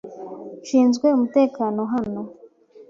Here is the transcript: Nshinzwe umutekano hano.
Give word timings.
Nshinzwe 0.61 1.05
umutekano 1.15 1.81
hano. 1.93 2.21